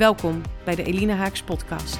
Welkom 0.00 0.40
bij 0.64 0.74
de 0.74 0.82
Elina 0.82 1.14
Haaks 1.14 1.42
podcast. 1.42 1.98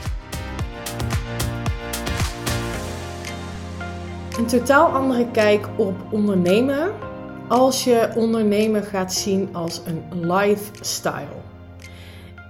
Een 4.38 4.46
totaal 4.46 4.86
andere 4.86 5.30
kijk 5.30 5.68
op 5.76 5.95
ondernemen 6.12 6.92
als 7.48 7.84
je 7.84 8.12
ondernemen 8.16 8.82
gaat 8.82 9.12
zien 9.12 9.54
als 9.54 9.80
een 9.84 10.32
lifestyle. 10.32 11.36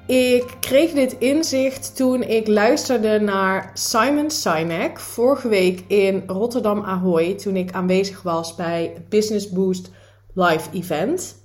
Ik 0.07 0.57
kreeg 0.61 0.93
dit 0.93 1.13
inzicht 1.19 1.97
toen 1.97 2.23
ik 2.23 2.47
luisterde 2.47 3.21
naar 3.21 3.71
Simon 3.75 4.31
Sinek 4.31 5.01
vorige 5.01 5.49
week 5.49 5.85
in 5.87 6.23
Rotterdam 6.27 6.81
Ahoy 6.81 7.35
toen 7.35 7.57
ik 7.57 7.73
aanwezig 7.73 8.23
was 8.23 8.55
bij 8.55 9.05
Business 9.09 9.51
Boost 9.51 9.91
Live 10.35 10.71
Event. 10.73 11.40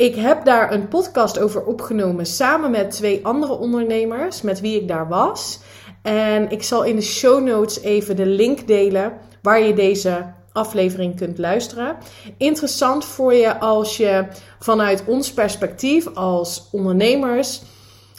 Ik 0.00 0.14
heb 0.14 0.44
daar 0.44 0.72
een 0.72 0.88
podcast 0.88 1.38
over 1.38 1.64
opgenomen 1.64 2.26
samen 2.26 2.70
met 2.70 2.90
twee 2.90 3.26
andere 3.26 3.58
ondernemers 3.58 4.42
met 4.42 4.60
wie 4.60 4.80
ik 4.80 4.88
daar 4.88 5.08
was. 5.08 5.60
En 6.02 6.50
ik 6.50 6.62
zal 6.62 6.84
in 6.84 6.96
de 6.96 7.02
show 7.02 7.44
notes 7.44 7.80
even 7.80 8.16
de 8.16 8.26
link 8.26 8.66
delen 8.66 9.12
waar 9.42 9.60
je 9.60 9.74
deze 9.74 10.32
aflevering 10.52 11.16
kunt 11.16 11.38
luisteren. 11.38 11.96
Interessant 12.36 13.04
voor 13.04 13.34
je 13.34 13.58
als 13.58 13.96
je 13.96 14.26
vanuit 14.58 15.04
ons 15.06 15.32
perspectief 15.32 16.14
als 16.14 16.68
ondernemers 16.72 17.62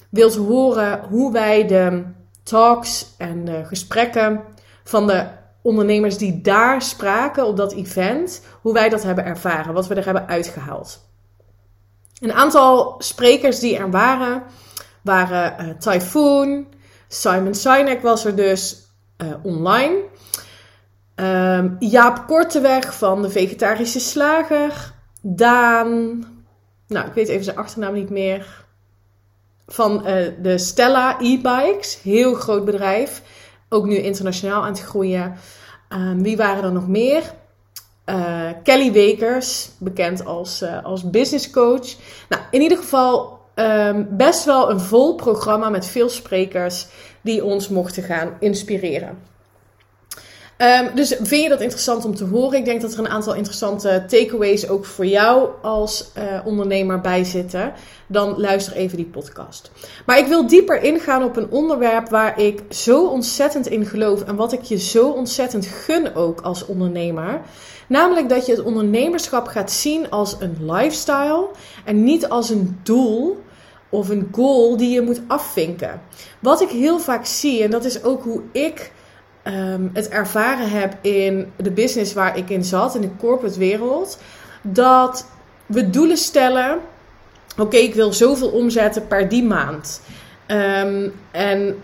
wilt 0.09 0.36
horen 0.36 1.00
hoe 1.09 1.32
wij 1.32 1.68
de 1.68 2.04
talks 2.44 3.08
en 3.18 3.46
de 3.46 3.66
gesprekken 3.66 4.42
van 4.84 5.08
de 5.08 5.28
ondernemers 5.62 6.18
die 6.18 6.42
daar 6.42 6.82
spraken 6.82 7.46
op 7.46 7.58
dat 7.58 7.74
event, 7.74 8.42
hoe 8.62 8.74
wij 8.74 8.90
dat 8.90 9.04
hebben 9.04 9.26
ervaren, 9.26 9.74
wat 9.74 9.88
we 9.88 9.96
er 9.96 10.06
hebben 10.06 10.28
uitgehaald. 10.28 11.09
Een 12.22 12.34
aantal 12.34 12.96
sprekers 12.98 13.60
die 13.60 13.78
er 13.78 13.92
waren, 13.92 14.44
waren 15.02 15.66
uh, 15.66 15.74
Typhoon, 15.74 16.68
Simon 17.08 17.56
Sinek 17.56 18.02
was 18.02 18.26
er 18.26 18.36
dus 18.36 18.88
uh, 19.18 19.34
online. 19.44 20.04
Um, 21.16 21.76
Jaap 21.80 22.28
Korteweg 22.28 22.98
van 22.98 23.22
de 23.22 23.30
Vegetarische 23.30 24.00
Slager. 24.00 24.94
Daan, 25.22 26.26
nou 26.88 27.08
ik 27.08 27.14
weet 27.14 27.28
even 27.28 27.44
zijn 27.44 27.58
achternaam 27.58 27.94
niet 27.94 28.10
meer. 28.10 28.66
Van 29.68 30.08
uh, 30.08 30.28
de 30.42 30.58
Stella 30.58 31.20
e-bikes, 31.20 32.02
heel 32.02 32.34
groot 32.34 32.66
bedrijf. 32.66 33.22
Ook 33.70 33.86
nu 33.86 33.96
internationaal 33.96 34.62
aan 34.62 34.72
het 34.72 34.82
groeien. 34.82 35.36
Um, 35.90 36.24
wie 36.24 36.38
waren 36.38 36.64
er 36.64 36.72
nog 36.72 36.88
meer? 36.88 37.24
Uh, 38.06 38.50
Kelly 38.64 38.92
Wekers, 38.92 39.70
bekend 39.78 40.26
als, 40.26 40.62
uh, 40.62 40.84
als 40.86 41.10
business 41.10 41.50
coach. 41.50 41.96
Nou, 42.30 42.42
in 42.52 42.62
ieder 42.62 42.78
geval 42.78 43.40
um, 43.56 44.08
best 44.10 44.46
wel 44.46 44.70
een 44.72 44.80
vol 44.80 45.16
programma 45.16 45.70
met 45.70 45.86
veel 45.86 46.10
sprekers 46.10 46.88
die 47.22 47.44
ons 47.44 47.70
mochten 47.70 48.03
gaan 48.03 48.34
inspireren. 48.40 49.18
Um, 50.58 50.96
dus 50.96 51.16
vind 51.22 51.44
je 51.44 51.50
dat 51.50 51.62
interessant 51.62 52.06
om 52.06 52.16
te 52.16 52.25
horen? 52.25 52.58
Ik 52.58 52.66
denk 52.66 52.81
dat 52.81 52.94
er 52.94 53.00
een 53.00 53.09
aantal 53.09 53.34
interessante 53.34 54.06
takeaways 54.08 54.70
ook 54.70 54.86
voor 54.86 55.06
jou 55.06 55.50
als 55.62 56.12
uh, 56.18 56.24
ondernemer 56.46 57.02
bij 57.02 57.24
zitten. 57.24 57.74
Dan 58.08 58.34
luister 58.38 58.74
even 58.74 58.98
die 58.98 59.06
podcast. 59.06 59.72
Maar 60.06 60.18
ik 60.18 60.28
wil 60.28 60.48
dieper 60.48 60.84
ingaan 60.84 61.24
op 61.24 61.36
een 61.36 61.50
onderwerp 61.50 62.09
waar 62.09 62.40
ik 62.40 62.62
zo 62.70 63.08
ontzettend 63.08 63.68
in 63.68 63.86
geloof 63.86 64.22
en 64.22 64.36
wat 64.36 64.54
ik 64.54 64.62
je 64.62 64.78
zo 64.78 65.09
ontzettend 65.09 65.66
gun 65.66 66.16
ook 66.16 66.42
als 66.42 66.66
ondernemer. 66.66 67.42
Namelijk 67.91 68.29
dat 68.29 68.46
je 68.46 68.52
het 68.52 68.63
ondernemerschap 68.63 69.47
gaat 69.47 69.72
zien 69.72 70.09
als 70.09 70.35
een 70.40 70.57
lifestyle 70.72 71.47
en 71.85 72.03
niet 72.03 72.29
als 72.29 72.50
een 72.50 72.79
doel 72.84 73.44
of 73.90 74.09
een 74.09 74.29
goal 74.31 74.78
die 74.78 74.90
je 74.90 75.02
moet 75.02 75.22
afvinken. 75.28 76.01
Wat 76.40 76.62
ik 76.62 76.69
heel 76.69 77.00
vaak 77.00 77.25
zie, 77.25 77.63
en 77.63 77.72
dat 77.72 77.85
is 77.85 78.03
ook 78.03 78.24
hoe 78.24 78.41
ik 78.51 78.91
um, 79.44 79.90
het 79.94 80.09
ervaren 80.09 80.69
heb 80.69 80.96
in 81.01 81.51
de 81.56 81.72
business 81.72 82.13
waar 82.13 82.38
ik 82.38 82.50
in 82.50 82.63
zat, 82.63 82.96
in 82.96 83.01
de 83.01 83.16
corporate 83.19 83.59
wereld, 83.59 84.18
dat 84.62 85.25
we 85.66 85.90
doelen 85.90 86.18
stellen. 86.18 86.80
Oké, 87.57 87.78
ik 87.78 87.96
wil 87.96 88.13
zoveel 88.13 88.50
omzetten 88.50 89.07
per 89.07 89.30
die 89.30 89.44
maand. 89.44 90.01
Um, 90.47 91.13
en, 91.31 91.78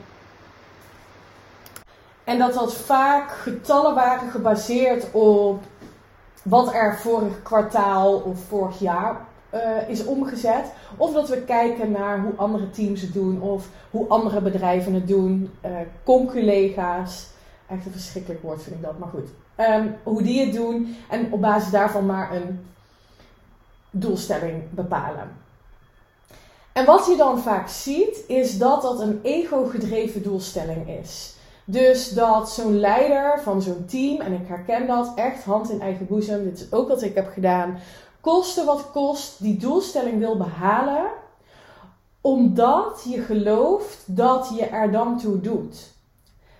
en 2.24 2.38
dat 2.38 2.54
dat 2.54 2.76
vaak 2.76 3.32
getallen 3.32 3.96
waren 3.96 4.32
gebaseerd 4.32 5.12
op 5.12 5.64
wat 6.48 6.74
er 6.74 6.98
vorig 6.98 7.42
kwartaal 7.44 8.16
of 8.16 8.40
vorig 8.40 8.80
jaar 8.80 9.26
uh, 9.54 9.90
is 9.90 10.06
omgezet. 10.06 10.66
Of 10.98 11.14
dat 11.14 11.30
we 11.30 11.42
kijken 11.42 11.92
naar 11.92 12.20
hoe 12.20 12.34
andere 12.36 12.70
teams 12.70 13.02
het 13.02 13.14
doen 13.14 13.42
of 13.42 13.68
hoe 13.92 14.08
andere 14.08 14.42
bedrijven 14.42 14.94
het 14.94 15.08
doen, 15.08 15.52
uh, 15.66 15.72
conculega's. 16.04 17.28
Echt 17.68 17.86
een 17.86 17.92
verschrikkelijk 17.92 18.42
woord 18.42 18.64
vind 18.64 18.76
ik 18.76 18.82
dat, 18.82 18.98
maar 18.98 19.10
goed. 19.10 19.30
Um, 19.58 19.96
hoe 20.04 20.24
die 20.24 20.46
het 20.46 20.54
doen 20.54 20.96
en 21.10 21.32
op 21.32 21.42
basis 21.42 21.72
daarvan 21.72 22.06
maar 22.06 22.36
een 22.36 22.66
doelstelling 23.90 24.64
bepalen. 24.70 25.32
En 26.74 26.86
wat 26.86 27.06
je 27.06 27.16
dan 27.16 27.40
vaak 27.40 27.68
ziet, 27.68 28.24
is 28.28 28.58
dat 28.58 28.82
dat 28.82 29.00
een 29.00 29.20
ego-gedreven 29.24 30.24
doelstelling 30.24 30.90
is. 31.02 31.37
Dus 31.70 32.10
dat 32.10 32.50
zo'n 32.50 32.80
leider 32.80 33.40
van 33.42 33.62
zo'n 33.62 33.86
team, 33.86 34.22
en 34.22 34.34
ik 34.34 34.48
herken 34.48 34.88
dat 34.88 35.12
echt 35.16 35.44
hand 35.44 35.70
in 35.70 35.82
eigen 35.82 36.08
boezem, 36.08 36.44
dit 36.44 36.60
is 36.60 36.72
ook 36.72 36.88
wat 36.88 37.02
ik 37.02 37.16
heb 37.16 37.30
gedaan, 37.34 37.80
koste 38.22 38.66
wat 38.66 38.92
kost, 38.92 39.42
die 39.42 39.58
doelstelling 39.58 40.20
wil 40.20 40.38
behalen, 40.38 41.06
omdat 42.22 43.06
je 43.10 43.22
gelooft 43.22 44.04
dat 44.06 44.52
je 44.56 44.66
er 44.66 44.92
dan 44.92 45.18
toe 45.18 45.42
doet 45.42 45.96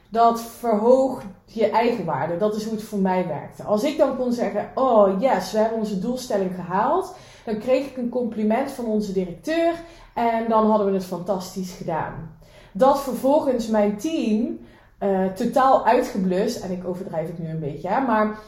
dat 0.10 0.42
verhoogt 0.42 1.26
je 1.46 1.70
eigenwaarde. 1.70 2.38
Dat 2.38 2.56
is 2.56 2.64
hoe 2.64 2.74
het 2.74 2.84
voor 2.84 3.00
mij 3.00 3.28
werkte. 3.28 3.64
Als 3.64 3.84
ik 3.84 3.98
dan 3.98 4.18
kon 4.18 4.34
zeggen: 4.34 4.70
Oh 4.76 5.22
yes, 5.22 5.52
we 5.52 5.58
hebben 5.58 5.78
onze 5.78 6.00
doelstelling 6.00 6.52
gehaald. 6.56 7.16
Dan 7.46 7.58
kreeg 7.58 7.86
ik 7.86 7.98
een 7.98 8.10
compliment 8.10 8.72
van 8.72 8.86
onze 8.86 9.14
directeur. 9.14 9.74
En 10.14 10.50
dan 10.50 10.70
hadden 10.70 10.88
we 10.88 10.94
het 10.94 11.06
fantastisch 11.06 11.72
gedaan. 11.72 12.38
Dat 12.72 13.02
vervolgens 13.02 13.68
mijn 13.68 13.98
team 13.98 14.60
uh, 15.00 15.26
totaal 15.26 15.86
uitgeblust. 15.86 16.64
En 16.64 16.72
ik 16.72 16.88
overdrijf 16.88 17.28
het 17.28 17.40
nu 17.40 17.50
een 17.50 17.60
beetje. 17.60 17.88
Hè, 17.88 18.02
maar 18.02 18.40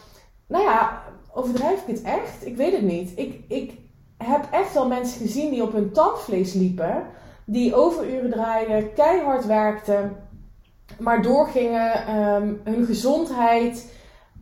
nou 0.47 0.63
ja, 0.63 1.03
overdrijf 1.33 1.81
ik 1.87 1.95
het 1.95 2.01
echt? 2.01 2.45
Ik 2.45 2.57
weet 2.57 2.73
het 2.73 2.81
niet. 2.81 3.11
Ik, 3.15 3.41
ik 3.47 3.73
heb 4.17 4.47
echt 4.51 4.73
wel 4.73 4.87
mensen 4.87 5.21
gezien 5.21 5.49
die 5.49 5.63
op 5.63 5.73
hun 5.73 5.91
tandvlees 5.91 6.53
liepen. 6.53 7.05
Die 7.45 7.75
overuren 7.75 8.29
draaiden, 8.29 8.93
keihard 8.93 9.45
werkten 9.45 10.17
maar 10.97 11.21
doorgingen, 11.21 12.15
um, 12.15 12.61
hun 12.63 12.85
gezondheid 12.85 13.93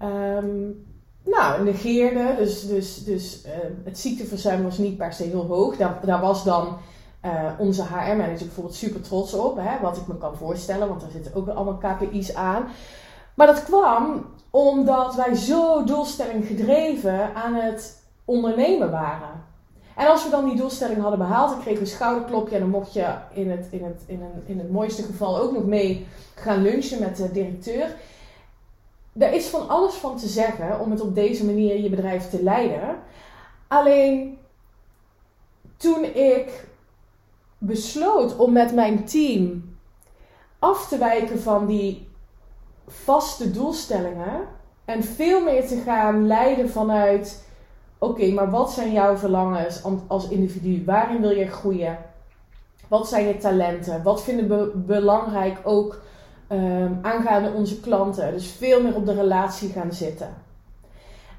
um, 0.01 0.85
nou, 1.23 1.63
negeerden. 1.63 2.37
Dus, 2.37 2.67
dus, 2.67 3.03
dus 3.03 3.45
uh, 3.45 3.51
het 3.83 3.99
ziekteverzuim 3.99 4.63
was 4.63 4.77
niet 4.77 4.97
per 4.97 5.13
se 5.13 5.23
heel 5.23 5.45
hoog. 5.45 5.77
Daar, 5.77 5.99
daar 6.05 6.21
was 6.21 6.43
dan 6.43 6.77
uh, 7.25 7.51
onze 7.57 7.83
HR-manager 7.83 8.45
bijvoorbeeld 8.45 8.75
super 8.75 9.01
trots 9.01 9.33
op. 9.33 9.57
Hè, 9.57 9.79
wat 9.81 9.97
ik 9.97 10.07
me 10.07 10.17
kan 10.17 10.35
voorstellen, 10.35 10.87
want 10.87 11.01
daar 11.01 11.09
zitten 11.09 11.35
ook 11.35 11.47
allemaal 11.47 11.77
KPI's 11.77 12.33
aan. 12.33 12.67
Maar 13.33 13.47
dat 13.47 13.63
kwam 13.63 14.25
omdat 14.49 15.15
wij 15.15 15.35
zo 15.35 15.83
doelstelling 15.83 16.45
gedreven 16.45 17.35
aan 17.35 17.53
het 17.53 18.03
ondernemen 18.25 18.91
waren. 18.91 19.45
En 19.95 20.07
als 20.07 20.23
we 20.23 20.29
dan 20.29 20.45
die 20.45 20.55
doelstelling 20.55 21.01
hadden 21.01 21.19
behaald, 21.19 21.49
dan 21.49 21.59
kregen 21.59 21.79
we 21.79 21.85
een 21.85 21.95
schouderklopje. 21.95 22.55
En 22.55 22.61
dan 22.61 22.69
mocht 22.69 22.93
je 22.93 23.13
in 23.33 23.51
het, 23.51 23.67
in, 23.69 23.83
het, 23.83 24.03
in, 24.05 24.21
een, 24.21 24.43
in 24.45 24.59
het 24.59 24.71
mooiste 24.71 25.03
geval 25.03 25.37
ook 25.37 25.51
nog 25.51 25.65
mee 25.65 26.07
gaan 26.35 26.61
lunchen 26.61 26.99
met 26.99 27.17
de 27.17 27.31
directeur. 27.31 27.95
Er 29.17 29.33
is 29.33 29.47
van 29.47 29.69
alles 29.69 29.93
van 29.93 30.17
te 30.17 30.27
zeggen 30.27 30.79
om 30.79 30.91
het 30.91 31.01
op 31.01 31.15
deze 31.15 31.45
manier 31.45 31.81
je 31.81 31.89
bedrijf 31.89 32.29
te 32.29 32.43
leiden. 32.43 32.99
Alleen 33.67 34.37
toen 35.77 36.03
ik 36.03 36.66
besloot 37.57 38.35
om 38.37 38.51
met 38.51 38.73
mijn 38.73 39.05
team 39.05 39.75
af 40.59 40.87
te 40.87 40.97
wijken 40.97 41.39
van 41.39 41.65
die 41.65 42.07
vaste 42.87 43.51
doelstellingen 43.51 44.47
en 44.85 45.03
veel 45.03 45.43
meer 45.43 45.67
te 45.67 45.81
gaan 45.85 46.27
leiden 46.27 46.69
vanuit 46.69 47.45
Oké, 47.99 48.31
maar 48.31 48.49
wat 48.49 48.71
zijn 48.71 48.91
jouw 48.91 49.17
verlangens 49.17 49.81
als 50.07 50.29
individu? 50.29 50.83
Waarin 50.85 51.21
wil 51.21 51.29
je 51.29 51.47
groeien? 51.47 51.97
Wat 52.87 53.07
zijn 53.07 53.27
je 53.27 53.37
talenten? 53.37 54.03
Wat 54.03 54.23
vinden 54.23 54.49
we 54.49 54.71
belangrijk 54.75 55.57
ook 55.63 56.01
um, 56.49 56.99
aangaande 57.01 57.51
onze 57.51 57.79
klanten? 57.79 58.31
Dus 58.31 58.47
veel 58.47 58.81
meer 58.81 58.95
op 58.95 59.05
de 59.05 59.13
relatie 59.13 59.69
gaan 59.69 59.93
zitten. 59.93 60.33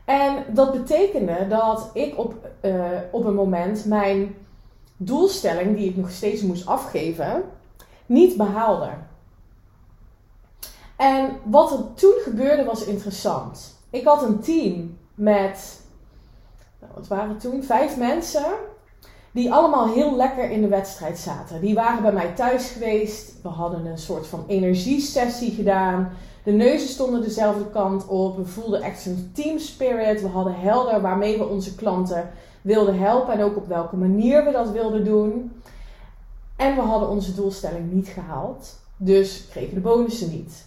En 0.05 0.45
dat 0.49 0.73
betekende 0.73 1.47
dat 1.49 1.91
ik 1.93 2.19
op, 2.19 2.35
uh, 2.63 2.75
op 3.11 3.25
een 3.25 3.35
moment 3.35 3.85
mijn 3.85 4.35
doelstelling, 4.99 5.77
die 5.77 5.89
ik 5.89 5.97
nog 5.97 6.11
steeds 6.11 6.43
moest 6.43 6.67
afgeven, 6.67 7.45
niet 8.07 8.37
behaalde. 8.37 8.91
En 10.97 11.37
wat 11.45 11.73
er 11.73 11.95
toen 11.95 12.15
gebeurde 12.23 12.65
was 12.65 12.85
interessant. 12.85 13.77
Ik 13.91 14.05
had 14.05 14.23
een 14.23 14.41
team 14.41 14.99
met, 15.15 15.81
nou, 16.81 16.93
wat 16.95 17.07
waren 17.07 17.29
het 17.29 17.41
toen, 17.41 17.63
vijf 17.63 17.97
mensen, 17.97 18.47
die 19.33 19.53
allemaal 19.53 19.93
heel 19.93 20.17
lekker 20.17 20.51
in 20.51 20.61
de 20.61 20.69
wedstrijd 20.69 21.19
zaten. 21.19 21.61
Die 21.61 21.75
waren 21.75 22.03
bij 22.03 22.13
mij 22.13 22.33
thuis 22.35 22.71
geweest. 22.71 23.43
We 23.43 23.49
hadden 23.49 23.87
een 23.87 23.99
soort 23.99 24.27
van 24.27 24.45
energiesessie 24.47 25.51
gedaan. 25.51 26.13
De 26.49 26.55
neuzen 26.55 26.89
stonden 26.89 27.23
dezelfde 27.23 27.71
kant 27.71 28.07
op. 28.07 28.37
We 28.37 28.45
voelden 28.45 28.83
echt 28.83 29.07
een 29.07 29.31
team 29.35 29.59
spirit. 29.59 30.21
We 30.23 30.29
hadden 30.29 30.55
helder 30.55 31.01
waarmee 31.01 31.39
we 31.39 31.47
onze 31.47 31.75
klanten 31.75 32.31
wilden 32.63 32.99
helpen 32.99 33.35
en 33.35 33.43
ook 33.43 33.57
op 33.57 33.67
welke 33.67 33.97
manier 33.97 34.45
we 34.45 34.51
dat 34.51 34.71
wilden 34.71 35.05
doen. 35.05 35.53
En 36.57 36.75
we 36.75 36.81
hadden 36.81 37.09
onze 37.09 37.35
doelstelling 37.35 37.93
niet 37.93 38.09
gehaald. 38.09 38.79
Dus 38.97 39.47
kregen 39.51 39.75
de 39.75 39.81
bonussen 39.81 40.31
niet. 40.31 40.65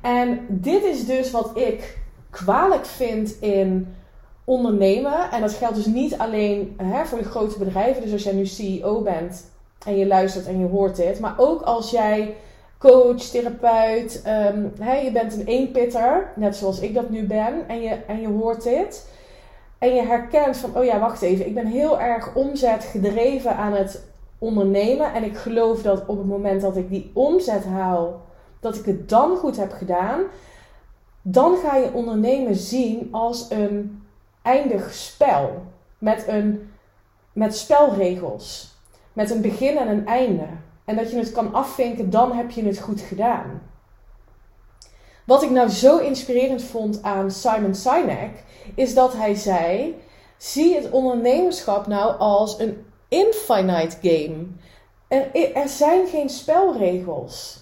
En 0.00 0.46
dit 0.48 0.84
is 0.84 1.06
dus 1.06 1.30
wat 1.30 1.50
ik 1.54 1.98
kwalijk 2.30 2.86
vind 2.86 3.40
in 3.40 3.94
ondernemen. 4.44 5.30
En 5.30 5.40
dat 5.40 5.52
geldt 5.52 5.76
dus 5.76 5.86
niet 5.86 6.18
alleen 6.18 6.74
hè, 6.76 7.04
voor 7.04 7.18
de 7.18 7.24
grote 7.24 7.58
bedrijven. 7.58 8.02
Dus 8.02 8.12
als 8.12 8.22
jij 8.22 8.34
nu 8.34 8.46
CEO 8.46 9.00
bent 9.00 9.44
en 9.86 9.96
je 9.96 10.06
luistert 10.06 10.46
en 10.46 10.58
je 10.58 10.66
hoort 10.66 10.96
dit. 10.96 11.20
Maar 11.20 11.34
ook 11.36 11.62
als 11.62 11.90
jij 11.90 12.36
coach, 12.82 13.22
therapeut, 13.22 14.20
hè, 14.78 14.94
je 14.94 15.10
bent 15.12 15.34
een 15.34 15.46
eenpitter. 15.46 16.32
Net 16.36 16.56
zoals 16.56 16.80
ik 16.80 16.94
dat 16.94 17.10
nu 17.10 17.26
ben. 17.26 17.68
En 17.68 17.82
je, 17.82 17.90
en 18.06 18.20
je 18.20 18.28
hoort 18.28 18.62
dit. 18.62 19.08
En 19.78 19.94
je 19.94 20.02
herkent 20.02 20.56
van, 20.56 20.76
oh 20.76 20.84
ja, 20.84 20.98
wacht 20.98 21.22
even. 21.22 21.46
Ik 21.46 21.54
ben 21.54 21.66
heel 21.66 22.00
erg 22.00 22.34
omzet 22.34 22.84
gedreven 22.84 23.56
aan 23.56 23.72
het 23.72 24.04
ondernemen. 24.38 25.12
En 25.12 25.24
ik 25.24 25.36
geloof 25.36 25.82
dat 25.82 26.06
op 26.06 26.18
het 26.18 26.26
moment 26.26 26.60
dat 26.60 26.76
ik 26.76 26.88
die 26.88 27.10
omzet 27.14 27.64
haal, 27.64 28.20
dat 28.60 28.76
ik 28.76 28.84
het 28.84 29.08
dan 29.08 29.36
goed 29.36 29.56
heb 29.56 29.72
gedaan. 29.72 30.20
Dan 31.22 31.56
ga 31.56 31.76
je 31.76 31.92
ondernemen 31.92 32.54
zien 32.54 33.08
als 33.10 33.50
een 33.50 34.02
eindig 34.42 34.94
spel. 34.94 35.62
Met, 35.98 36.24
een, 36.28 36.70
met 37.32 37.56
spelregels. 37.56 38.74
Met 39.12 39.30
een 39.30 39.40
begin 39.40 39.76
en 39.76 39.88
een 39.88 40.06
einde. 40.06 40.46
En 40.84 40.96
dat 40.96 41.10
je 41.10 41.16
het 41.16 41.32
kan 41.32 41.54
afvinken, 41.54 42.10
dan 42.10 42.32
heb 42.32 42.50
je 42.50 42.64
het 42.64 42.78
goed 42.78 43.00
gedaan. 43.00 43.62
Wat 45.24 45.42
ik 45.42 45.50
nou 45.50 45.68
zo 45.68 45.98
inspirerend 45.98 46.62
vond 46.62 47.02
aan 47.02 47.30
Simon 47.30 47.74
Sinek, 47.74 48.44
is 48.74 48.94
dat 48.94 49.12
hij 49.12 49.34
zei: 49.34 49.96
zie 50.36 50.74
het 50.74 50.90
ondernemerschap 50.90 51.86
nou 51.86 52.18
als 52.18 52.58
een 52.58 52.84
infinite 53.08 53.96
game. 54.02 54.46
Er, 55.08 55.54
er 55.54 55.68
zijn 55.68 56.06
geen 56.06 56.28
spelregels. 56.28 57.60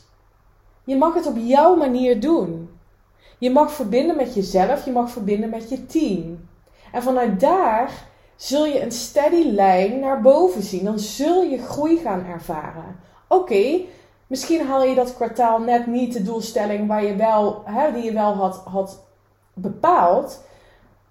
Je 0.85 0.97
mag 0.97 1.15
het 1.15 1.27
op 1.27 1.37
jouw 1.37 1.77
manier 1.77 2.21
doen. 2.21 2.71
Je 3.39 3.51
mag 3.51 3.73
verbinden 3.73 4.17
met 4.17 4.35
jezelf, 4.35 4.85
je 4.85 4.93
mag 4.93 5.11
verbinden 5.11 5.51
met 5.51 5.69
je 5.69 5.87
team. 5.87 6.49
En 6.93 7.03
vanuit 7.03 7.41
daar 7.41 8.09
zul 8.41 8.67
je 8.67 8.83
een 8.83 8.93
steady 8.93 9.51
lijn 9.51 9.99
naar 9.99 10.21
boven 10.21 10.63
zien. 10.63 10.85
Dan 10.85 10.99
zul 10.99 11.43
je 11.43 11.59
groei 11.59 11.97
gaan 11.97 12.25
ervaren. 12.25 13.01
Oké, 13.29 13.81
misschien 14.27 14.67
haal 14.67 14.85
je 14.85 14.95
dat 14.95 15.15
kwartaal 15.15 15.59
net 15.59 15.87
niet 15.87 16.13
de 16.13 16.23
doelstelling 16.23 16.89
waar 16.89 17.05
je 17.05 17.17
wel, 17.17 17.63
hè, 17.65 17.93
die 17.93 18.03
je 18.03 18.13
wel 18.13 18.33
had, 18.33 18.57
had 18.57 19.05
bepaald. 19.55 20.43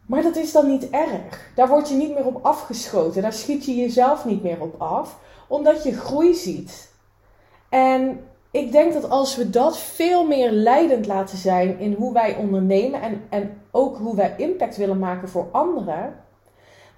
Maar 0.06 0.22
dat 0.22 0.36
is 0.36 0.52
dan 0.52 0.68
niet 0.68 0.90
erg. 0.90 1.52
Daar 1.56 1.68
word 1.68 1.90
je 1.90 1.96
niet 1.96 2.14
meer 2.14 2.26
op 2.26 2.46
afgeschoten. 2.46 3.22
Daar 3.22 3.34
schiet 3.34 3.66
je 3.66 3.76
jezelf 3.76 4.26
niet 4.26 4.44
meer 4.44 4.62
op 4.62 4.82
af, 4.82 5.20
omdat 5.48 5.84
je 5.84 6.00
groei 6.00 6.34
ziet. 6.34 6.92
En 7.70 8.20
ik 8.52 8.72
denk 8.72 8.94
dat 8.94 9.10
als 9.10 9.36
we 9.36 9.50
dat 9.50 9.78
veel 9.78 10.28
meer 10.28 10.52
leidend 10.52 11.06
laten 11.06 11.38
zijn 11.38 11.80
in 11.80 11.94
hoe 11.94 12.14
wij 12.14 12.36
ondernemen 12.36 13.02
en, 13.02 13.22
en 13.30 13.62
ook 13.72 13.98
hoe 13.98 14.16
wij 14.16 14.34
impact 14.38 14.78
willen 14.78 15.00
maken 15.00 15.30
voor 15.30 15.48
anderen, 15.52 16.28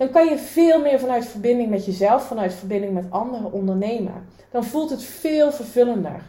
dan 0.02 0.10
kan 0.10 0.26
je 0.26 0.38
veel 0.38 0.80
meer 0.80 1.00
vanuit 1.00 1.26
verbinding 1.26 1.70
met 1.70 1.86
jezelf, 1.86 2.28
vanuit 2.28 2.54
verbinding 2.54 2.94
met 2.94 3.12
anderen 3.12 3.52
ondernemen. 3.52 4.28
Dan 4.52 4.64
voelt 4.64 4.90
het 4.90 5.04
veel 5.04 5.52
vervullender. 5.52 6.22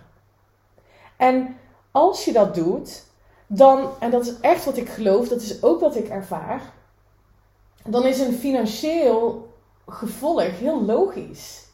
En 1.16 1.56
als 1.90 2.24
je 2.24 2.32
dat 2.32 2.54
doet, 2.54 3.04
dan, 3.46 3.90
en 4.00 4.10
dat 4.10 4.26
is 4.26 4.40
echt 4.40 4.64
wat 4.64 4.76
ik 4.76 4.88
geloof, 4.88 5.28
dat 5.28 5.40
is 5.40 5.62
ook 5.62 5.80
wat 5.80 5.96
ik 5.96 6.08
ervaar, 6.08 6.72
dan 7.84 8.06
is 8.06 8.20
een 8.20 8.34
financieel 8.34 9.48
gevolg 9.86 10.58
heel 10.58 10.82
logisch 10.82 11.66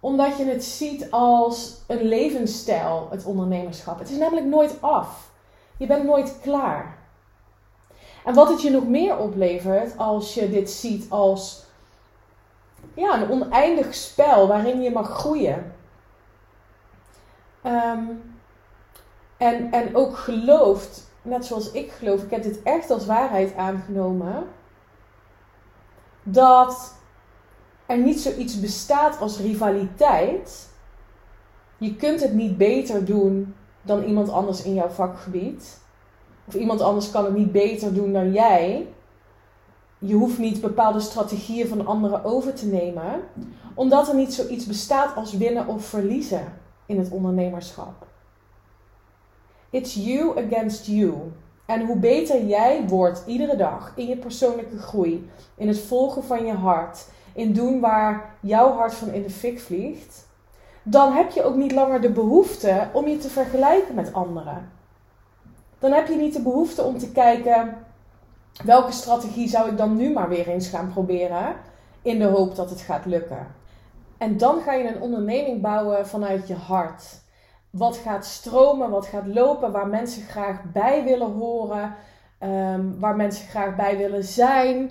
omdat 0.00 0.36
je 0.36 0.44
het 0.44 0.64
ziet 0.64 1.10
als 1.10 1.76
een 1.86 2.02
levensstijl, 2.02 3.08
het 3.10 3.24
ondernemerschap. 3.24 3.98
Het 3.98 4.10
is 4.10 4.16
namelijk 4.16 4.46
nooit 4.46 4.76
af. 4.80 5.30
Je 5.76 5.86
bent 5.86 6.04
nooit 6.04 6.38
klaar. 6.40 7.01
En 8.24 8.34
wat 8.34 8.48
het 8.48 8.62
je 8.62 8.70
nog 8.70 8.86
meer 8.88 9.18
oplevert 9.18 9.98
als 9.98 10.34
je 10.34 10.50
dit 10.50 10.70
ziet 10.70 11.10
als 11.10 11.64
ja, 12.94 13.22
een 13.22 13.30
oneindig 13.30 13.94
spel 13.94 14.48
waarin 14.48 14.82
je 14.82 14.90
mag 14.90 15.08
groeien. 15.08 15.74
Ehm, 17.62 18.04
en, 19.36 19.72
en 19.72 19.96
ook 19.96 20.16
gelooft, 20.16 21.10
net 21.22 21.44
zoals 21.44 21.72
ik 21.72 21.92
geloof, 21.92 22.22
ik 22.22 22.30
heb 22.30 22.42
dit 22.42 22.62
echt 22.62 22.90
als 22.90 23.06
waarheid 23.06 23.56
aangenomen, 23.56 24.46
dat 26.22 26.94
er 27.86 27.98
niet 27.98 28.20
zoiets 28.20 28.60
bestaat 28.60 29.20
als 29.20 29.38
rivaliteit. 29.38 30.68
Je 31.78 31.96
kunt 31.96 32.20
het 32.20 32.32
niet 32.32 32.56
beter 32.56 33.04
doen 33.04 33.54
dan 33.82 34.02
iemand 34.02 34.30
anders 34.30 34.62
in 34.62 34.74
jouw 34.74 34.88
vakgebied. 34.88 35.80
Of 36.52 36.60
iemand 36.60 36.80
anders 36.80 37.10
kan 37.10 37.24
het 37.24 37.34
niet 37.34 37.52
beter 37.52 37.94
doen 37.94 38.12
dan 38.12 38.32
jij. 38.32 38.88
Je 39.98 40.14
hoeft 40.14 40.38
niet 40.38 40.60
bepaalde 40.60 41.00
strategieën 41.00 41.68
van 41.68 41.86
anderen 41.86 42.24
over 42.24 42.54
te 42.54 42.66
nemen, 42.66 43.20
omdat 43.74 44.08
er 44.08 44.14
niet 44.14 44.34
zoiets 44.34 44.66
bestaat 44.66 45.16
als 45.16 45.32
winnen 45.32 45.66
of 45.66 45.84
verliezen 45.84 46.52
in 46.86 46.98
het 46.98 47.10
ondernemerschap. 47.10 48.06
It's 49.70 49.94
you 49.94 50.46
against 50.46 50.86
you. 50.86 51.14
En 51.66 51.86
hoe 51.86 51.96
beter 51.96 52.44
jij 52.44 52.84
wordt 52.88 53.22
iedere 53.26 53.56
dag 53.56 53.92
in 53.96 54.06
je 54.06 54.16
persoonlijke 54.16 54.78
groei, 54.78 55.30
in 55.54 55.68
het 55.68 55.80
volgen 55.80 56.24
van 56.24 56.46
je 56.46 56.52
hart, 56.52 57.06
in 57.34 57.52
doen 57.52 57.80
waar 57.80 58.34
jouw 58.40 58.72
hart 58.72 58.94
van 58.94 59.12
in 59.12 59.22
de 59.22 59.30
fik 59.30 59.60
vliegt, 59.60 60.28
dan 60.82 61.12
heb 61.12 61.30
je 61.30 61.44
ook 61.44 61.56
niet 61.56 61.72
langer 61.72 62.00
de 62.00 62.10
behoefte 62.10 62.88
om 62.92 63.08
je 63.08 63.16
te 63.16 63.28
vergelijken 63.28 63.94
met 63.94 64.12
anderen. 64.12 64.80
Dan 65.82 65.92
heb 65.92 66.08
je 66.08 66.16
niet 66.16 66.32
de 66.32 66.42
behoefte 66.42 66.82
om 66.82 66.98
te 66.98 67.12
kijken 67.12 67.74
welke 68.64 68.92
strategie 68.92 69.48
zou 69.48 69.70
ik 69.70 69.76
dan 69.76 69.96
nu 69.96 70.12
maar 70.12 70.28
weer 70.28 70.48
eens 70.48 70.68
gaan 70.68 70.92
proberen 70.92 71.56
in 72.02 72.18
de 72.18 72.24
hoop 72.24 72.56
dat 72.56 72.70
het 72.70 72.80
gaat 72.80 73.06
lukken. 73.06 73.46
En 74.18 74.36
dan 74.36 74.60
ga 74.60 74.72
je 74.72 74.88
een 74.88 75.00
onderneming 75.00 75.60
bouwen 75.60 76.06
vanuit 76.06 76.48
je 76.48 76.54
hart. 76.54 77.02
Wat 77.70 77.96
gaat 77.96 78.24
stromen, 78.24 78.90
wat 78.90 79.06
gaat 79.06 79.26
lopen, 79.26 79.72
waar 79.72 79.86
mensen 79.86 80.22
graag 80.22 80.62
bij 80.72 81.04
willen 81.04 81.32
horen, 81.32 81.94
ehm, 82.38 82.98
waar 82.98 83.16
mensen 83.16 83.48
graag 83.48 83.76
bij 83.76 83.96
willen 83.96 84.24
zijn, 84.24 84.90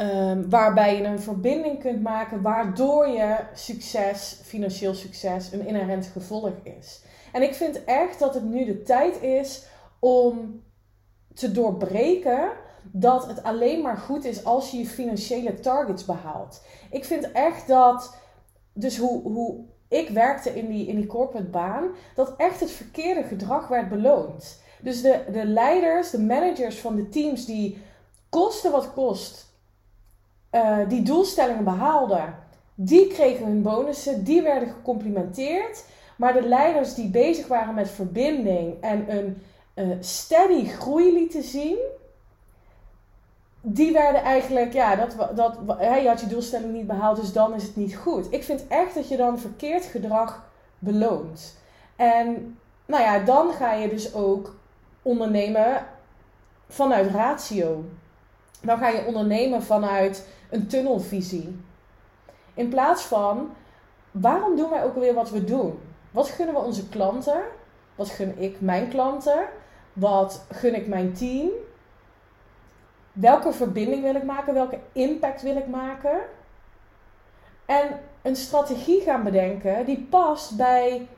Um, 0.00 0.50
waarbij 0.50 0.96
je 0.96 1.04
een 1.04 1.20
verbinding 1.20 1.80
kunt 1.80 2.02
maken 2.02 2.42
waardoor 2.42 3.08
je 3.08 3.36
succes, 3.54 4.38
financieel 4.42 4.94
succes, 4.94 5.52
een 5.52 5.66
inherent 5.66 6.06
gevolg 6.06 6.52
is. 6.62 7.02
En 7.32 7.42
ik 7.42 7.54
vind 7.54 7.84
echt 7.84 8.18
dat 8.18 8.34
het 8.34 8.44
nu 8.44 8.64
de 8.64 8.82
tijd 8.82 9.22
is 9.22 9.66
om 10.04 10.62
te 11.34 11.52
doorbreken 11.52 12.50
dat 12.82 13.26
het 13.26 13.42
alleen 13.42 13.82
maar 13.82 13.96
goed 13.96 14.24
is 14.24 14.44
als 14.44 14.70
je 14.70 14.78
je 14.78 14.86
financiële 14.86 15.60
targets 15.60 16.04
behaalt. 16.04 16.62
Ik 16.90 17.04
vind 17.04 17.32
echt 17.32 17.66
dat, 17.66 18.16
dus 18.72 18.98
hoe, 18.98 19.22
hoe 19.22 19.64
ik 19.88 20.08
werkte 20.08 20.54
in 20.54 20.68
die, 20.68 20.86
in 20.86 20.96
die 20.96 21.06
corporate 21.06 21.50
baan, 21.50 21.88
dat 22.14 22.34
echt 22.36 22.60
het 22.60 22.70
verkeerde 22.70 23.22
gedrag 23.22 23.68
werd 23.68 23.88
beloond. 23.88 24.60
Dus 24.80 25.02
de, 25.02 25.24
de 25.32 25.46
leiders, 25.46 26.10
de 26.10 26.20
managers 26.20 26.78
van 26.78 26.96
de 26.96 27.08
teams 27.08 27.44
die 27.44 27.82
kosten 28.28 28.70
wat 28.70 28.92
kost 28.92 29.50
uh, 30.52 30.78
die 30.88 31.02
doelstellingen 31.02 31.64
behaalden, 31.64 32.34
die 32.74 33.06
kregen 33.06 33.46
hun 33.46 33.62
bonussen, 33.62 34.24
die 34.24 34.42
werden 34.42 34.68
gecomplimenteerd. 34.68 35.84
Maar 36.16 36.32
de 36.32 36.48
leiders 36.48 36.94
die 36.94 37.08
bezig 37.08 37.46
waren 37.46 37.74
met 37.74 37.90
verbinding 37.90 38.80
en 38.80 39.16
een 39.16 39.42
uh, 39.74 39.96
steady 40.00 40.66
groei 40.66 41.12
lieten 41.12 41.42
zien, 41.42 41.78
die 43.60 43.92
werden 43.92 44.22
eigenlijk, 44.22 44.72
ja, 44.72 44.96
dat, 44.96 45.36
dat, 45.36 45.58
je 45.78 46.08
had 46.08 46.20
je 46.20 46.26
doelstelling 46.26 46.72
niet 46.72 46.86
behaald, 46.86 47.20
dus 47.20 47.32
dan 47.32 47.54
is 47.54 47.62
het 47.62 47.76
niet 47.76 47.96
goed. 47.96 48.32
Ik 48.32 48.44
vind 48.44 48.66
echt 48.68 48.94
dat 48.94 49.08
je 49.08 49.16
dan 49.16 49.38
verkeerd 49.38 49.84
gedrag 49.84 50.50
beloont. 50.78 51.56
En 51.96 52.58
nou 52.86 53.02
ja, 53.02 53.18
dan 53.18 53.52
ga 53.52 53.72
je 53.72 53.88
dus 53.88 54.14
ook 54.14 54.54
ondernemen 55.02 55.86
vanuit 56.68 57.10
ratio. 57.10 57.84
Dan 58.62 58.78
ga 58.78 58.88
je 58.88 59.06
ondernemen 59.06 59.62
vanuit 59.62 60.28
een 60.50 60.66
tunnelvisie. 60.66 61.60
In 62.54 62.68
plaats 62.68 63.02
van, 63.02 63.50
waarom 64.10 64.56
doen 64.56 64.70
wij 64.70 64.84
ook 64.84 64.94
alweer 64.94 65.14
wat 65.14 65.30
we 65.30 65.44
doen? 65.44 65.78
Wat 66.10 66.28
gunnen 66.28 66.54
we 66.54 66.60
onze 66.60 66.88
klanten? 66.88 67.42
Wat 67.94 68.08
gun 68.08 68.38
ik 68.38 68.60
mijn 68.60 68.88
klanten? 68.88 69.44
Wat 69.92 70.44
gun 70.50 70.74
ik 70.74 70.86
mijn 70.86 71.12
team? 71.12 71.48
Welke 73.12 73.52
verbinding 73.52 74.02
wil 74.02 74.14
ik 74.14 74.24
maken? 74.24 74.54
Welke 74.54 74.78
impact 74.92 75.42
wil 75.42 75.56
ik 75.56 75.66
maken? 75.66 76.20
En 77.66 78.00
een 78.22 78.36
strategie 78.36 79.00
gaan 79.00 79.22
bedenken 79.22 79.86
die 79.86 80.06
past 80.10 80.56
bij 80.56 81.08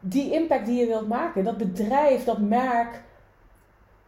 die 0.00 0.32
impact 0.32 0.66
die 0.66 0.80
je 0.80 0.86
wilt 0.86 1.08
maken. 1.08 1.44
Dat 1.44 1.56
bedrijf, 1.56 2.24
dat 2.24 2.38
merk 2.38 3.02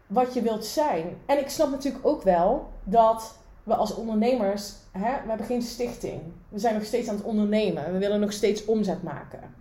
wat 0.06 0.34
je 0.34 0.42
wilt 0.42 0.64
zijn. 0.64 1.16
En 1.26 1.38
ik 1.38 1.48
snap 1.48 1.70
natuurlijk 1.70 2.06
ook 2.06 2.22
wel 2.22 2.72
dat 2.84 3.38
we 3.62 3.74
als 3.74 3.94
ondernemers, 3.94 4.72
hè, 4.92 5.22
we 5.22 5.28
hebben 5.28 5.46
geen 5.46 5.62
stichting. 5.62 6.20
We 6.48 6.58
zijn 6.58 6.74
nog 6.74 6.84
steeds 6.84 7.08
aan 7.08 7.16
het 7.16 7.24
ondernemen. 7.24 7.92
We 7.92 7.98
willen 7.98 8.20
nog 8.20 8.32
steeds 8.32 8.64
omzet 8.64 9.02
maken. 9.02 9.54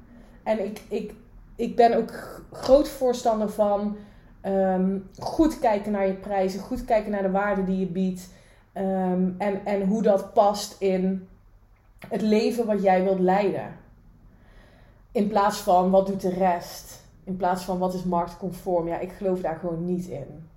En 0.44 0.66
ik, 0.66 0.82
ik, 0.88 1.14
ik 1.56 1.76
ben 1.76 1.98
ook 1.98 2.42
groot 2.52 2.90
voorstander 2.90 3.50
van 3.50 3.98
ehm, 4.42 5.00
goed 5.20 5.60
kijken 5.60 5.92
naar 5.92 6.08
je 6.08 6.14
prijzen, 6.14 6.60
goed 6.60 6.86
kijken 6.86 7.12
naar 7.12 7.22
de 7.22 7.32
waarde 7.32 7.64
die 7.64 7.80
je 7.80 7.88
biedt. 7.88 8.30
Ehm, 8.74 9.30
en, 9.38 9.66
en 9.66 9.88
hoe 9.88 10.02
dat 10.02 10.34
past 10.34 10.76
in 10.82 11.28
het 12.08 12.22
leven 12.22 12.66
wat 12.66 12.82
jij 12.82 13.04
wilt 13.04 13.20
leiden. 13.20 13.76
In 15.12 15.28
plaats 15.28 15.58
van 15.58 15.90
wat 15.90 16.08
doet 16.08 16.22
de 16.22 16.30
rest? 16.30 17.02
In 17.24 17.38
plaats 17.38 17.64
van 17.64 17.78
wat 17.78 17.94
is 17.94 18.04
marktconform? 18.04 18.88
Ja, 18.88 19.00
ik 19.00 19.12
geloof 19.12 19.40
daar 19.40 19.56
gewoon 19.56 19.86
niet 19.86 20.06
in. 20.06 20.50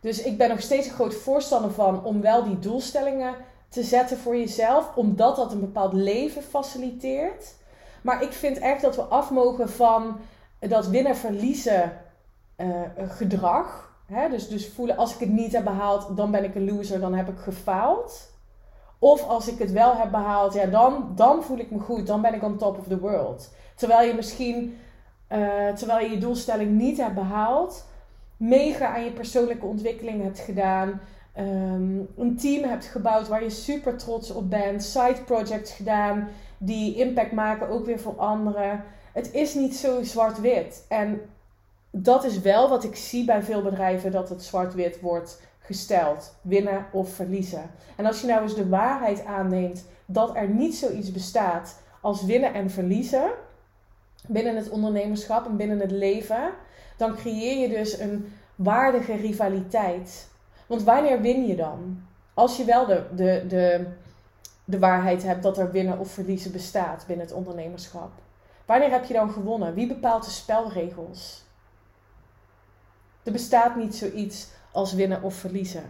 Dus 0.00 0.22
ik 0.22 0.38
ben 0.38 0.48
nog 0.48 0.60
steeds 0.60 0.86
een 0.86 0.94
groot 0.94 1.14
voorstander 1.14 1.70
van 1.70 2.04
om 2.04 2.20
wel 2.20 2.44
die 2.44 2.58
doelstellingen 2.58 3.34
te 3.68 3.82
zetten 3.82 4.18
voor 4.18 4.36
jezelf, 4.36 4.96
omdat 4.96 5.36
dat 5.36 5.52
een 5.52 5.60
bepaald 5.60 5.92
leven 5.92 6.42
faciliteert. 6.42 7.54
Maar 8.02 8.22
ik 8.22 8.32
vind 8.32 8.58
echt 8.58 8.82
dat 8.82 8.96
we 8.96 9.02
af 9.02 9.30
mogen 9.30 9.68
van 9.68 10.16
dat 10.58 10.88
winnen-verliezen 10.88 11.92
uh, 12.56 12.80
gedrag. 12.98 13.94
Hè? 14.06 14.28
Dus, 14.28 14.48
dus 14.48 14.68
voelen 14.68 14.96
als 14.96 15.14
ik 15.14 15.20
het 15.20 15.28
niet 15.28 15.52
heb 15.52 15.64
behaald, 15.64 16.16
dan 16.16 16.30
ben 16.30 16.44
ik 16.44 16.54
een 16.54 16.74
loser, 16.74 17.00
dan 17.00 17.14
heb 17.14 17.28
ik 17.28 17.38
gefaald. 17.38 18.30
Of 18.98 19.28
als 19.28 19.48
ik 19.48 19.58
het 19.58 19.72
wel 19.72 19.96
heb 19.96 20.10
behaald, 20.10 20.54
ja, 20.54 20.66
dan, 20.66 21.12
dan 21.14 21.42
voel 21.42 21.58
ik 21.58 21.70
me 21.70 21.78
goed, 21.78 22.06
dan 22.06 22.20
ben 22.20 22.34
ik 22.34 22.42
on 22.42 22.56
top 22.56 22.78
of 22.78 22.86
the 22.86 22.98
world. 22.98 23.50
Terwijl 23.74 24.08
je 24.08 24.14
misschien, 24.14 24.78
uh, 25.32 25.68
terwijl 25.68 26.04
je 26.04 26.10
je 26.10 26.18
doelstelling 26.18 26.70
niet 26.70 26.96
hebt 26.96 27.14
behaald, 27.14 27.84
mega 28.36 28.94
aan 28.94 29.04
je 29.04 29.10
persoonlijke 29.10 29.66
ontwikkeling 29.66 30.22
hebt 30.22 30.38
gedaan. 30.38 31.00
Um, 31.38 32.08
een 32.16 32.36
team 32.36 32.68
hebt 32.68 32.84
gebouwd 32.84 33.28
waar 33.28 33.42
je 33.42 33.50
super 33.50 33.96
trots 33.96 34.30
op 34.30 34.50
bent. 34.50 34.84
Side 34.84 35.22
projects 35.24 35.72
gedaan 35.72 36.28
die 36.58 36.94
impact 36.94 37.32
maken 37.32 37.68
ook 37.68 37.86
weer 37.86 38.00
voor 38.00 38.16
anderen. 38.16 38.84
Het 39.12 39.32
is 39.32 39.54
niet 39.54 39.76
zo 39.76 40.02
zwart-wit. 40.02 40.84
En 40.88 41.20
dat 41.90 42.24
is 42.24 42.40
wel 42.40 42.68
wat 42.68 42.84
ik 42.84 42.96
zie 42.96 43.24
bij 43.24 43.42
veel 43.42 43.62
bedrijven: 43.62 44.10
dat 44.10 44.28
het 44.28 44.42
zwart-wit 44.42 45.00
wordt 45.00 45.42
gesteld. 45.58 46.34
Winnen 46.40 46.86
of 46.92 47.08
verliezen. 47.10 47.70
En 47.96 48.06
als 48.06 48.20
je 48.20 48.26
nou 48.26 48.42
eens 48.42 48.54
de 48.54 48.68
waarheid 48.68 49.24
aanneemt 49.24 49.84
dat 50.06 50.36
er 50.36 50.48
niet 50.48 50.76
zoiets 50.76 51.12
bestaat 51.12 51.82
als 52.00 52.24
winnen 52.24 52.54
en 52.54 52.70
verliezen 52.70 53.30
binnen 54.28 54.56
het 54.56 54.68
ondernemerschap 54.68 55.46
en 55.46 55.56
binnen 55.56 55.80
het 55.80 55.90
leven, 55.90 56.50
dan 56.96 57.14
creëer 57.14 57.58
je 57.58 57.68
dus 57.68 57.98
een 57.98 58.32
waardige 58.54 59.14
rivaliteit. 59.14 60.28
Want 60.66 60.82
wanneer 60.82 61.20
win 61.20 61.46
je 61.46 61.56
dan? 61.56 62.02
Als 62.34 62.56
je 62.56 62.64
wel 62.64 62.86
de, 62.86 63.02
de, 63.14 63.44
de, 63.48 63.86
de 64.68 64.78
waarheid 64.78 65.22
hebt 65.22 65.42
dat 65.42 65.58
er 65.58 65.70
winnen 65.70 65.98
of 65.98 66.10
verliezen 66.10 66.52
bestaat 66.52 67.04
binnen 67.06 67.26
het 67.26 67.34
ondernemerschap. 67.34 68.10
Wanneer 68.64 68.90
heb 68.90 69.04
je 69.04 69.14
dan 69.14 69.30
gewonnen? 69.30 69.74
Wie 69.74 69.86
bepaalt 69.86 70.24
de 70.24 70.30
spelregels? 70.30 71.44
Er 73.22 73.32
bestaat 73.32 73.76
niet 73.76 73.94
zoiets 73.94 74.48
als 74.72 74.92
winnen 74.92 75.22
of 75.22 75.34
verliezen. 75.34 75.84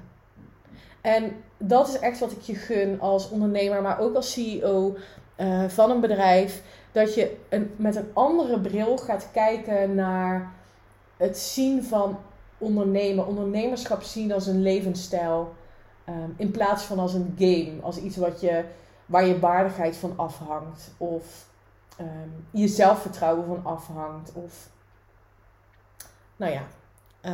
En 1.00 1.32
dat 1.58 1.88
is 1.88 1.98
echt 1.98 2.18
wat 2.18 2.32
ik 2.32 2.40
je 2.40 2.54
gun 2.54 3.00
als 3.00 3.28
ondernemer, 3.28 3.82
maar 3.82 3.98
ook 3.98 4.14
als 4.14 4.32
CEO 4.32 4.96
eh, 5.36 5.64
van 5.64 5.90
een 5.90 6.00
bedrijf. 6.00 6.62
Dat 6.92 7.14
je 7.14 7.36
een, 7.48 7.74
met 7.76 7.96
een 7.96 8.10
andere 8.12 8.60
bril 8.60 8.96
gaat 8.96 9.28
kijken 9.32 9.94
naar 9.94 10.52
het 11.16 11.38
zien 11.38 11.84
van 11.84 12.18
ondernemen. 12.58 13.26
Ondernemerschap 13.26 14.02
zien 14.02 14.32
als 14.32 14.46
een 14.46 14.62
levensstijl. 14.62 15.54
Um, 16.08 16.34
in 16.36 16.50
plaats 16.50 16.82
van 16.82 16.98
als 16.98 17.14
een 17.14 17.34
game. 17.38 17.72
Als 17.82 17.96
iets 17.96 18.16
wat 18.16 18.40
je, 18.40 18.64
waar 19.06 19.26
je 19.26 19.38
waardigheid 19.38 19.96
van 19.96 20.12
afhangt. 20.16 20.90
Of 20.96 21.46
um, 22.00 22.46
je 22.50 22.68
zelfvertrouwen 22.68 23.46
van 23.46 23.60
afhangt. 23.64 24.32
Of 24.32 24.68
nou 26.36 26.52
ja, 26.52 26.62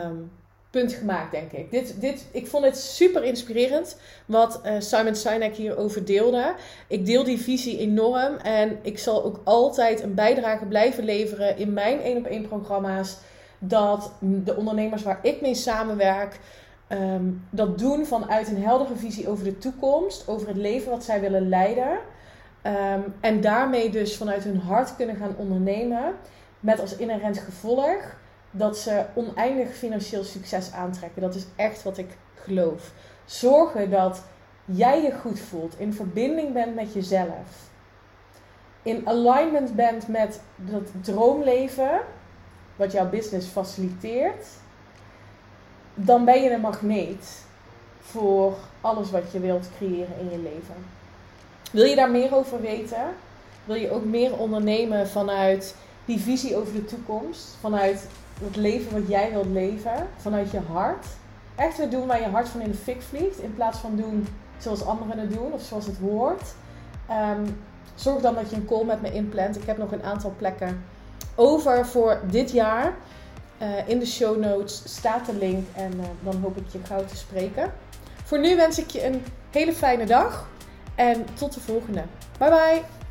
um, 0.05 0.31
punt 0.71 0.93
gemaakt, 0.93 1.31
denk 1.31 1.53
ik. 1.53 1.71
Dit, 1.71 2.01
dit, 2.01 2.27
ik 2.31 2.47
vond 2.47 2.65
het 2.65 2.77
super 2.77 3.25
inspirerend 3.25 3.97
wat 4.27 4.61
uh, 4.65 4.75
Simon 4.79 5.15
Sinek 5.15 5.55
hierover 5.55 6.05
deelde. 6.05 6.55
Ik 6.87 7.07
deel 7.07 7.25
die 7.25 7.41
visie 7.41 7.79
enorm 7.79 8.37
en 8.37 8.79
ik 8.83 8.99
zal 8.99 9.25
ook 9.25 9.41
altijd 9.45 10.03
een 10.03 10.15
bijdrage 10.15 10.65
blijven 10.65 11.05
leveren 11.05 11.57
in 11.57 11.73
mijn 11.73 12.01
één 12.01 12.17
op 12.17 12.27
één 12.27 12.49
programma's. 12.49 13.17
Dat 13.59 14.13
de 14.19 14.57
ondernemers 14.57 15.03
waar 15.03 15.19
ik 15.23 15.41
mee 15.41 15.55
samenwerk, 15.55 16.39
ehm, 16.93 17.25
dat 17.51 17.79
doen 17.79 18.07
vanuit 18.07 18.49
een 18.49 18.63
heldere 18.63 18.97
visie 18.97 19.29
over 19.29 19.45
de 19.45 19.59
toekomst, 19.59 20.29
over 20.29 20.49
het 20.49 20.57
leven 20.57 20.91
wat 20.91 21.05
zij 21.05 21.21
willen 21.21 21.49
leiden. 21.49 21.99
Ehm, 22.63 23.01
en 23.21 23.41
daarmee 23.41 23.91
dus 23.91 24.17
vanuit 24.17 24.45
hun 24.45 24.61
hart 24.61 24.97
kunnen 24.97 25.17
gaan 25.17 25.35
ondernemen. 25.37 26.15
Met 26.61 26.81
als 26.81 26.97
inherent 26.97 27.39
gevolg 27.39 28.17
dat 28.51 28.79
ze 28.79 29.05
oneindig 29.15 29.75
financieel 29.75 30.25
succes 30.25 30.73
aantrekken. 30.73 31.23
Dat 31.23 31.35
is 31.35 31.47
echt 31.57 31.83
wat 31.83 31.99
ik 31.99 32.17
geloof. 32.35 32.93
Zorgen 33.25 33.91
dat 33.91 34.23
jij 34.65 35.03
je 35.03 35.13
goed 35.13 35.41
voelt, 35.41 35.79
in 35.79 35.93
verbinding 35.93 36.53
bent 36.53 36.75
met 36.75 36.93
jezelf, 36.93 37.71
in 38.83 39.09
alignment 39.09 39.75
bent 39.75 40.09
met 40.09 40.41
dat 40.57 40.91
droomleven 41.01 42.01
wat 42.77 42.93
jouw 42.93 43.09
business 43.09 43.49
faciliteert, 43.49 44.47
dan 45.95 46.25
ben 46.25 46.43
je 46.43 46.51
een 46.51 46.61
magneet 46.61 47.45
voor 48.01 48.55
alles 48.81 49.11
wat 49.11 49.33
je 49.33 49.41
wilt 49.41 49.69
creëren 49.77 50.19
in 50.21 50.31
je 50.31 50.39
leven. 50.39 50.75
Wil 51.73 51.85
je 51.85 51.97
daar 51.97 52.11
meer 52.11 52.35
over 52.35 52.61
weten? 52.61 53.05
Wil 53.65 53.77
je 53.77 53.91
ook 53.91 54.05
meer 54.05 54.37
ondernemen 54.37 55.09
vanuit 55.09 55.75
die 56.05 56.21
visie 56.21 56.57
over 56.57 56.73
de 56.73 56.85
toekomst, 56.85 57.57
vanuit 57.61 58.07
het 58.45 58.57
leven 58.57 58.93
wat 58.93 59.09
jij 59.09 59.31
wilt 59.31 59.47
leven 59.47 60.09
vanuit 60.17 60.51
je 60.51 60.61
hart. 60.61 61.07
Echt 61.55 61.79
weer 61.79 61.91
doen 61.91 62.07
waar 62.07 62.21
je 62.21 62.27
hart 62.27 62.49
van 62.49 62.61
in 62.61 62.71
de 62.71 62.77
fik 62.77 63.03
vliegt. 63.03 63.39
In 63.39 63.55
plaats 63.55 63.79
van 63.79 63.97
doen 63.97 64.27
zoals 64.59 64.85
anderen 64.85 65.19
het 65.19 65.33
doen 65.33 65.53
of 65.53 65.63
zoals 65.63 65.87
het 65.87 65.99
hoort. 65.99 66.55
Ehm, 67.09 67.47
zorg 67.95 68.23
dan 68.23 68.35
dat 68.35 68.51
je 68.51 68.57
een 68.57 68.67
call 68.67 68.85
met 68.85 69.03
me 69.03 69.13
inplant. 69.13 69.57
Ik 69.57 69.67
heb 69.67 69.79
nog 69.79 69.93
een 69.93 70.03
aantal 70.03 70.33
plekken 70.37 70.85
over 71.35 71.87
voor 71.87 72.21
dit 72.31 72.51
jaar. 72.51 72.95
Uh, 73.63 73.89
in 73.89 73.99
de 73.99 74.07
show 74.07 74.39
notes 74.39 74.83
staat 74.85 75.27
de 75.27 75.35
link 75.35 75.67
en 75.75 75.93
uh, 75.97 76.05
dan 76.21 76.41
hoop 76.41 76.57
ik 76.57 76.65
je 76.73 76.79
gauw 76.85 77.05
te 77.05 77.17
spreken. 77.17 77.73
Voor 78.25 78.39
nu 78.39 78.57
wens 78.57 78.79
ik 78.79 78.91
je 78.91 79.05
een 79.05 79.25
hele 79.51 79.73
fijne 79.73 80.07
dag 80.07 80.49
en 80.95 81.25
tot 81.35 81.55
de 81.55 81.61
volgende. 81.61 82.03
Bye 82.39 82.51
bye! 82.51 83.02